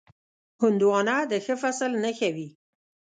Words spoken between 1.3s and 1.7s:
د ښه